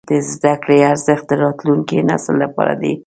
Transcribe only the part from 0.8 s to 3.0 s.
ارزښت د راتلونکي نسل لپاره دی.